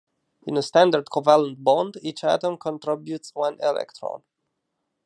In 0.47 0.57
a 0.57 0.63
standard 0.63 1.11
covalent 1.11 1.63
bond 1.63 1.97
each 2.01 2.23
atom 2.23 2.57
contributes 2.57 3.35
one 3.35 3.59
electron. 3.61 4.23